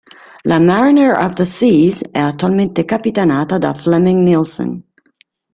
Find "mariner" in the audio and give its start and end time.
0.59-1.13